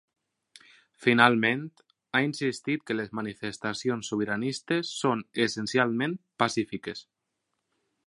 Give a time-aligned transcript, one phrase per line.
[1.03, 1.61] Finalment,
[2.13, 7.09] ha insistit que les manifestacions sobiranistes són essencialment pacífiques.